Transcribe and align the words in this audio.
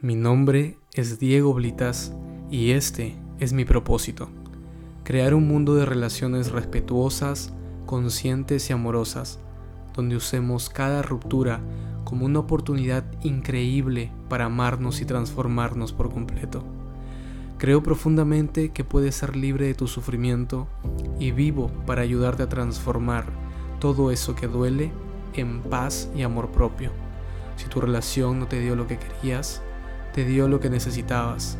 Mi 0.00 0.14
nombre 0.14 0.78
es 0.94 1.18
Diego 1.18 1.52
Blitas 1.54 2.12
y 2.52 2.70
este 2.70 3.16
es 3.40 3.52
mi 3.52 3.64
propósito. 3.64 4.28
Crear 5.02 5.34
un 5.34 5.48
mundo 5.48 5.74
de 5.74 5.86
relaciones 5.86 6.52
respetuosas, 6.52 7.52
conscientes 7.84 8.70
y 8.70 8.72
amorosas, 8.72 9.40
donde 9.96 10.14
usemos 10.14 10.70
cada 10.70 11.02
ruptura 11.02 11.60
como 12.04 12.26
una 12.26 12.38
oportunidad 12.38 13.02
increíble 13.24 14.12
para 14.28 14.44
amarnos 14.44 15.00
y 15.00 15.04
transformarnos 15.04 15.92
por 15.92 16.12
completo. 16.12 16.62
Creo 17.58 17.82
profundamente 17.82 18.70
que 18.70 18.84
puedes 18.84 19.16
ser 19.16 19.34
libre 19.34 19.66
de 19.66 19.74
tu 19.74 19.88
sufrimiento 19.88 20.68
y 21.18 21.32
vivo 21.32 21.72
para 21.86 22.02
ayudarte 22.02 22.44
a 22.44 22.48
transformar 22.48 23.24
todo 23.80 24.12
eso 24.12 24.36
que 24.36 24.46
duele 24.46 24.92
en 25.34 25.60
paz 25.60 26.08
y 26.14 26.22
amor 26.22 26.52
propio. 26.52 26.92
Si 27.56 27.66
tu 27.66 27.80
relación 27.80 28.38
no 28.38 28.46
te 28.46 28.60
dio 28.60 28.76
lo 28.76 28.86
que 28.86 29.00
querías, 29.00 29.60
te 30.12 30.24
dio 30.24 30.48
lo 30.48 30.60
que 30.60 30.70
necesitabas. 30.70 31.56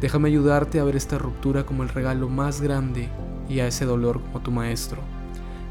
Déjame 0.00 0.28
ayudarte 0.28 0.80
a 0.80 0.84
ver 0.84 0.96
esta 0.96 1.18
ruptura 1.18 1.64
como 1.64 1.82
el 1.82 1.88
regalo 1.88 2.28
más 2.28 2.60
grande 2.60 3.08
y 3.48 3.60
a 3.60 3.66
ese 3.66 3.84
dolor 3.84 4.20
como 4.20 4.40
tu 4.40 4.50
maestro. 4.50 5.00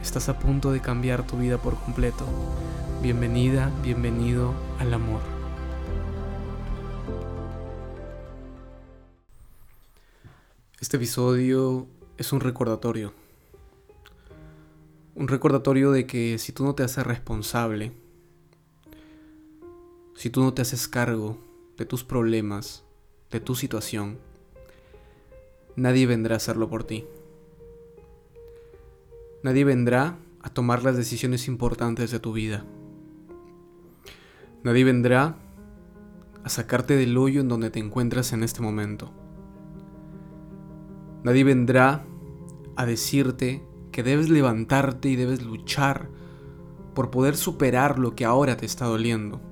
Estás 0.02 0.30
a 0.30 0.40
punto 0.40 0.72
de 0.72 0.80
cambiar 0.80 1.28
tu 1.28 1.38
vida 1.38 1.58
por 1.58 1.76
completo. 1.76 2.26
Bienvenida, 3.02 3.72
bienvenido 3.84 4.54
al 4.80 4.94
amor. 4.94 5.22
Este 10.80 10.98
episodio 10.98 11.88
es 12.18 12.32
un 12.34 12.40
recordatorio. 12.40 13.14
Un 15.16 15.28
recordatorio 15.28 15.92
de 15.92 16.08
que 16.08 16.38
si 16.38 16.54
tú 16.54 16.64
no 16.64 16.74
te 16.74 16.84
haces 16.84 17.06
responsable, 17.06 17.92
si 20.16 20.30
tú 20.30 20.42
no 20.42 20.54
te 20.54 20.62
haces 20.62 20.88
cargo 20.88 21.51
de 21.82 21.88
tus 21.88 22.04
problemas, 22.04 22.84
de 23.32 23.40
tu 23.40 23.56
situación, 23.56 24.20
nadie 25.76 26.06
vendrá 26.06 26.36
a 26.36 26.38
hacerlo 26.38 26.70
por 26.70 26.84
ti. 26.84 27.08
Nadie 29.42 29.66
vendrá 29.66 30.20
a 30.44 30.50
tomar 30.52 30.84
las 30.84 30.96
decisiones 30.96 31.48
importantes 31.48 32.12
de 32.12 32.20
tu 32.20 32.34
vida. 32.34 32.64
Nadie 34.64 34.84
vendrá 34.84 35.38
a 36.44 36.50
sacarte 36.50 36.96
del 36.96 37.18
hoyo 37.18 37.42
en 37.42 37.48
donde 37.48 37.72
te 37.72 37.80
encuentras 37.80 38.32
en 38.32 38.44
este 38.44 38.62
momento. 38.62 39.12
Nadie 41.24 41.44
vendrá 41.44 42.06
a 42.76 42.86
decirte 42.86 43.66
que 43.92 44.04
debes 44.04 44.30
levantarte 44.30 45.10
y 45.10 45.16
debes 45.16 45.42
luchar 45.42 46.10
por 46.94 47.10
poder 47.10 47.36
superar 47.36 47.98
lo 47.98 48.14
que 48.14 48.26
ahora 48.26 48.56
te 48.56 48.68
está 48.68 48.86
doliendo. 48.86 49.51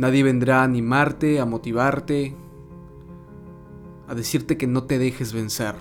Nadie 0.00 0.22
vendrá 0.22 0.62
a 0.62 0.64
animarte, 0.64 1.40
a 1.40 1.44
motivarte, 1.44 2.34
a 4.08 4.14
decirte 4.14 4.56
que 4.56 4.66
no 4.66 4.84
te 4.84 4.98
dejes 4.98 5.34
vencer. 5.34 5.74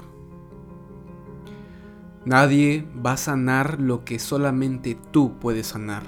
Nadie 2.26 2.86
va 3.06 3.14
a 3.14 3.18
sanar 3.18 3.80
lo 3.80 4.04
que 4.04 4.20
solamente 4.20 4.98
tú 5.12 5.40
puedes 5.40 5.68
sanar. 5.68 6.04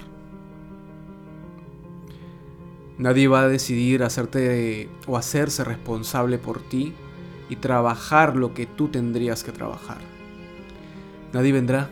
Nadie 2.98 3.28
va 3.28 3.44
a 3.44 3.48
decidir 3.48 4.02
hacerte 4.02 4.90
o 5.06 5.16
hacerse 5.16 5.64
responsable 5.64 6.36
por 6.36 6.60
ti 6.60 6.92
y 7.48 7.56
trabajar 7.56 8.36
lo 8.36 8.52
que 8.52 8.66
tú 8.66 8.88
tendrías 8.88 9.42
que 9.42 9.52
trabajar. 9.52 10.02
Nadie 11.32 11.52
vendrá. 11.52 11.88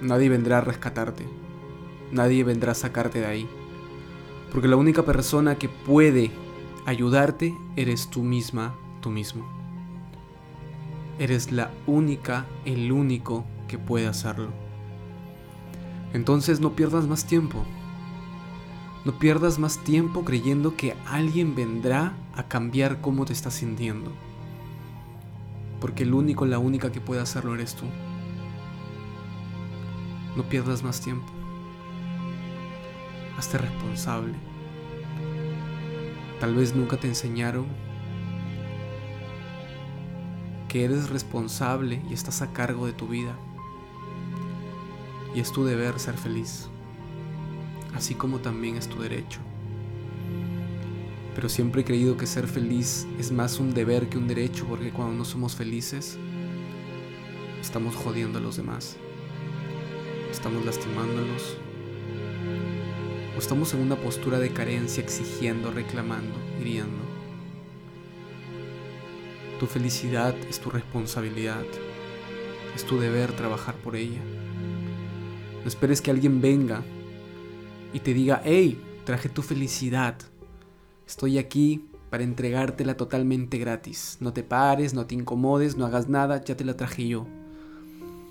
Nadie 0.00 0.28
vendrá 0.28 0.58
a 0.58 0.60
rescatarte. 0.60 1.26
Nadie 2.12 2.44
vendrá 2.44 2.70
a 2.70 2.76
sacarte 2.76 3.18
de 3.18 3.26
ahí. 3.26 3.57
Porque 4.52 4.68
la 4.68 4.76
única 4.76 5.02
persona 5.02 5.56
que 5.56 5.68
puede 5.68 6.30
ayudarte 6.86 7.54
eres 7.76 8.08
tú 8.08 8.22
misma, 8.22 8.74
tú 9.00 9.10
mismo. 9.10 9.46
Eres 11.18 11.52
la 11.52 11.70
única, 11.86 12.46
el 12.64 12.90
único 12.92 13.44
que 13.66 13.78
puede 13.78 14.06
hacerlo. 14.06 14.48
Entonces 16.14 16.60
no 16.60 16.72
pierdas 16.72 17.06
más 17.06 17.26
tiempo. 17.26 17.64
No 19.04 19.18
pierdas 19.18 19.58
más 19.58 19.84
tiempo 19.84 20.24
creyendo 20.24 20.76
que 20.76 20.96
alguien 21.06 21.54
vendrá 21.54 22.14
a 22.34 22.48
cambiar 22.48 23.00
cómo 23.00 23.24
te 23.24 23.32
estás 23.32 23.54
sintiendo. 23.54 24.10
Porque 25.80 26.02
el 26.04 26.14
único, 26.14 26.46
la 26.46 26.58
única 26.58 26.90
que 26.90 27.00
puede 27.00 27.20
hacerlo 27.20 27.54
eres 27.54 27.74
tú. 27.74 27.84
No 30.36 30.44
pierdas 30.44 30.82
más 30.82 31.00
tiempo. 31.00 31.37
Hazte 33.38 33.56
responsable. 33.56 34.34
Tal 36.40 36.56
vez 36.56 36.74
nunca 36.74 36.96
te 36.96 37.06
enseñaron 37.06 37.66
que 40.68 40.84
eres 40.84 41.08
responsable 41.08 42.02
y 42.10 42.14
estás 42.14 42.42
a 42.42 42.52
cargo 42.52 42.86
de 42.86 42.92
tu 42.94 43.06
vida. 43.06 43.38
Y 45.36 45.40
es 45.40 45.52
tu 45.52 45.64
deber 45.64 46.00
ser 46.00 46.16
feliz, 46.16 46.68
así 47.94 48.16
como 48.16 48.40
también 48.40 48.74
es 48.74 48.88
tu 48.88 49.00
derecho. 49.00 49.38
Pero 51.36 51.48
siempre 51.48 51.82
he 51.82 51.84
creído 51.84 52.16
que 52.16 52.26
ser 52.26 52.48
feliz 52.48 53.06
es 53.20 53.30
más 53.30 53.60
un 53.60 53.72
deber 53.72 54.08
que 54.08 54.18
un 54.18 54.26
derecho, 54.26 54.66
porque 54.66 54.90
cuando 54.90 55.14
no 55.14 55.24
somos 55.24 55.54
felices, 55.54 56.18
estamos 57.60 57.94
jodiendo 57.94 58.40
a 58.40 58.42
los 58.42 58.56
demás, 58.56 58.96
estamos 60.32 60.64
lastimándolos 60.64 61.56
estamos 63.38 63.72
en 63.74 63.80
una 63.80 63.96
postura 63.96 64.38
de 64.38 64.50
carencia 64.50 65.02
exigiendo, 65.02 65.70
reclamando, 65.70 66.34
hiriendo. 66.60 67.04
Tu 69.60 69.66
felicidad 69.66 70.34
es 70.48 70.60
tu 70.60 70.70
responsabilidad, 70.70 71.64
es 72.74 72.84
tu 72.84 72.98
deber 72.98 73.32
trabajar 73.32 73.74
por 73.76 73.96
ella. 73.96 74.20
No 75.62 75.68
esperes 75.68 76.00
que 76.00 76.10
alguien 76.10 76.40
venga 76.40 76.82
y 77.92 78.00
te 78.00 78.12
diga, 78.12 78.42
hey, 78.44 78.80
traje 79.04 79.28
tu 79.28 79.42
felicidad, 79.42 80.16
estoy 81.06 81.38
aquí 81.38 81.84
para 82.10 82.24
entregártela 82.24 82.96
totalmente 82.96 83.58
gratis. 83.58 84.16
No 84.20 84.32
te 84.32 84.42
pares, 84.42 84.94
no 84.94 85.06
te 85.06 85.14
incomodes, 85.14 85.76
no 85.76 85.86
hagas 85.86 86.08
nada, 86.08 86.42
ya 86.44 86.56
te 86.56 86.64
la 86.64 86.76
traje 86.76 87.08
yo. 87.08 87.26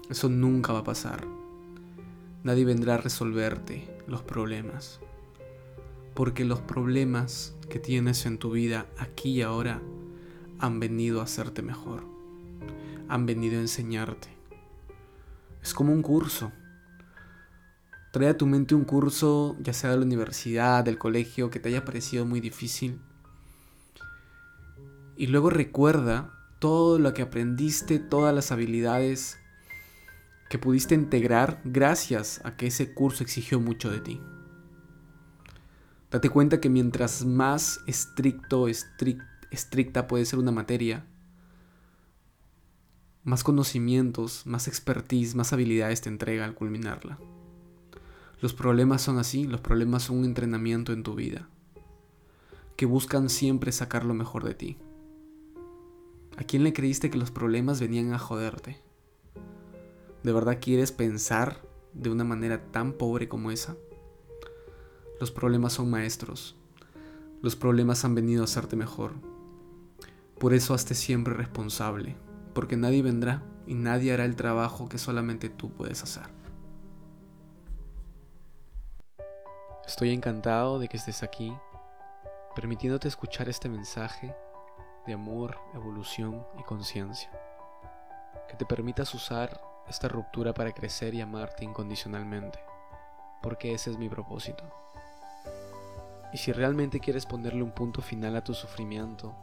Eso 0.10 0.30
nunca 0.30 0.74
va 0.74 0.80
a 0.80 0.84
pasar. 0.84 1.26
Nadie 2.44 2.66
vendrá 2.66 2.96
a 2.96 2.98
resolverte 2.98 3.97
los 4.08 4.24
problemas. 4.24 5.00
Porque 6.16 6.46
los 6.46 6.62
problemas 6.62 7.56
que 7.70 7.80
tienes 7.80 8.26
en 8.26 8.40
tu 8.40 8.52
vida 8.52 8.88
aquí 8.98 9.32
y 9.32 9.42
ahora 9.42 9.82
han 10.60 10.80
venido 10.80 11.20
a 11.22 11.26
hacerte 11.26 11.62
mejor. 11.62 12.04
Han 13.10 13.26
venido 13.26 13.58
a 13.58 13.62
enseñarte. 13.62 14.30
Es 15.62 15.74
como 15.74 15.94
un 15.94 16.02
curso. 16.02 16.52
Trae 18.12 18.30
a 18.30 18.38
tu 18.38 18.48
mente 18.48 18.74
un 18.74 18.86
curso, 18.86 19.56
ya 19.60 19.74
sea 19.74 19.92
de 19.92 19.98
la 19.98 20.06
universidad, 20.06 20.84
del 20.84 20.98
colegio, 20.98 21.50
que 21.50 21.60
te 21.60 21.70
haya 21.70 21.86
parecido 21.86 22.26
muy 22.26 22.40
difícil. 22.40 23.00
Y 25.18 25.28
luego 25.28 25.50
recuerda 25.50 26.34
todo 26.60 27.00
lo 27.00 27.14
que 27.14 27.22
aprendiste, 27.22 28.00
todas 28.00 28.34
las 28.34 28.52
habilidades 28.52 29.38
que 30.50 30.60
pudiste 30.60 30.96
integrar 30.96 31.62
gracias 31.66 32.42
a 32.44 32.56
que 32.56 32.68
ese 32.68 32.94
curso 32.94 33.24
exigió 33.24 33.60
mucho 33.60 33.92
de 33.92 34.00
ti. 34.00 34.22
Date 36.10 36.30
cuenta 36.30 36.62
que 36.62 36.70
mientras 36.70 37.26
más 37.26 37.82
estricto, 37.86 38.68
estricta 39.52 40.08
puede 40.08 40.26
ser 40.26 40.40
una 40.40 40.52
materia, 40.52 41.06
más 43.24 43.44
conocimientos, 43.44 44.46
más 44.46 44.70
expertise, 44.70 45.36
más 45.36 45.52
habilidades 45.52 46.00
te 46.00 46.08
entrega 46.08 46.46
al 46.46 46.56
culminarla. 46.56 47.20
Los 48.40 48.54
problemas 48.54 49.02
son 49.02 49.18
así, 49.18 49.44
los 49.46 49.60
problemas 49.60 50.04
son 50.04 50.20
un 50.20 50.26
entrenamiento 50.26 50.94
en 50.94 51.04
tu 51.04 51.14
vida, 51.14 51.50
que 52.78 52.86
buscan 52.86 53.30
siempre 53.30 53.74
sacar 53.74 54.06
lo 54.06 54.14
mejor 54.14 54.46
de 54.46 54.54
ti. 54.54 54.78
¿A 56.38 56.44
quién 56.44 56.64
le 56.64 56.72
creíste 56.72 57.10
que 57.10 57.18
los 57.18 57.32
problemas 57.32 57.82
venían 57.82 58.14
a 58.14 58.20
joderte? 58.20 58.80
¿De 60.24 60.32
verdad 60.32 60.58
quieres 60.60 60.92
pensar 60.92 61.62
de 61.94 62.10
una 62.10 62.24
manera 62.24 62.72
tan 62.72 62.94
pobre 62.94 63.28
como 63.28 63.52
esa? 63.52 63.76
Los 65.20 65.32
problemas 65.32 65.74
son 65.74 65.90
maestros. 65.90 66.56
Los 67.42 67.56
problemas 67.56 68.04
han 68.06 68.16
venido 68.16 68.42
a 68.42 68.46
hacerte 68.46 68.76
mejor. 68.76 69.14
Por 70.40 70.54
eso 70.54 70.74
hazte 70.74 70.96
siempre 70.96 71.34
responsable, 71.34 72.16
porque 72.54 72.78
nadie 72.78 73.02
vendrá 73.02 73.44
y 73.66 73.74
nadie 73.74 74.14
hará 74.14 74.26
el 74.26 74.36
trabajo 74.36 74.88
que 74.88 74.98
solamente 74.98 75.50
tú 75.50 75.72
puedes 75.72 76.04
hacer. 76.04 76.24
Estoy 79.88 80.14
encantado 80.14 80.80
de 80.80 80.88
que 80.88 80.98
estés 80.98 81.24
aquí, 81.24 81.54
permitiéndote 82.56 83.08
escuchar 83.08 83.50
este 83.50 83.70
mensaje 83.70 84.36
de 85.08 85.14
amor, 85.14 85.58
evolución 85.74 86.46
y 86.60 86.64
conciencia. 86.64 87.32
Que 88.50 88.56
te 88.56 88.66
permitas 88.66 89.14
usar 89.14 89.60
esta 89.90 90.08
ruptura 90.08 90.54
para 90.54 90.72
crecer 90.72 91.14
y 91.14 91.22
amarte 91.22 91.64
incondicionalmente, 91.64 92.60
porque 93.42 93.74
ese 93.74 93.92
es 93.92 93.98
mi 93.98 94.10
propósito. 94.10 94.64
Y 96.34 96.38
si 96.38 96.52
realmente 96.52 97.00
quieres 97.00 97.26
ponerle 97.26 97.64
un 97.64 97.72
punto 97.72 98.02
final 98.02 98.36
a 98.36 98.44
tu 98.44 98.54
sufrimiento, 98.54 99.34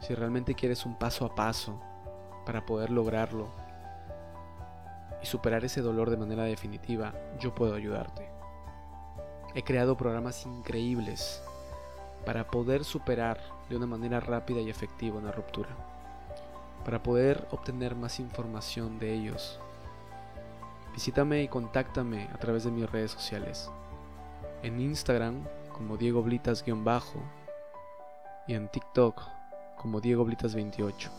si 0.00 0.14
realmente 0.14 0.54
quieres 0.54 0.86
un 0.86 0.96
paso 0.96 1.24
a 1.24 1.34
paso 1.34 1.80
para 2.46 2.64
poder 2.64 2.90
lograrlo 2.90 3.48
y 5.22 5.26
superar 5.26 5.64
ese 5.64 5.80
dolor 5.80 6.10
de 6.10 6.16
manera 6.16 6.44
definitiva, 6.44 7.14
yo 7.40 7.54
puedo 7.54 7.74
ayudarte. 7.74 8.30
He 9.54 9.62
creado 9.62 9.96
programas 9.96 10.44
increíbles 10.46 11.42
para 12.24 12.46
poder 12.46 12.84
superar 12.84 13.40
de 13.68 13.76
una 13.76 13.86
manera 13.86 14.20
rápida 14.20 14.60
y 14.60 14.70
efectiva 14.70 15.18
una 15.18 15.32
ruptura, 15.32 15.70
para 16.84 17.02
poder 17.02 17.46
obtener 17.50 17.94
más 17.94 18.20
información 18.20 18.98
de 18.98 19.14
ellos. 19.14 19.58
Visítame 20.92 21.42
y 21.42 21.48
contáctame 21.48 22.28
a 22.32 22.38
través 22.38 22.64
de 22.64 22.70
mis 22.70 22.88
redes 22.88 23.10
sociales. 23.10 23.70
En 24.62 24.80
Instagram 24.80 25.42
como 25.72 25.96
Diego 25.96 26.22
Blitas-bajo 26.22 27.20
y 28.46 28.54
en 28.54 28.68
TikTok 28.68 29.20
como 29.76 30.00
Diego 30.00 30.24
Blitas28. 30.24 31.10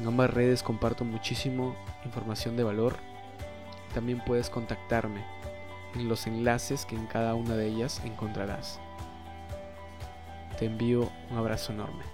En 0.00 0.06
ambas 0.08 0.30
redes 0.30 0.62
comparto 0.62 1.04
muchísimo 1.04 1.74
información 2.04 2.56
de 2.56 2.64
valor. 2.64 2.96
También 3.94 4.22
puedes 4.24 4.50
contactarme 4.50 5.24
en 5.94 6.08
los 6.08 6.26
enlaces 6.26 6.84
que 6.84 6.96
en 6.96 7.06
cada 7.06 7.34
una 7.34 7.54
de 7.54 7.68
ellas 7.68 8.02
encontrarás. 8.04 8.80
Te 10.58 10.66
envío 10.66 11.08
un 11.30 11.38
abrazo 11.38 11.72
enorme. 11.72 12.13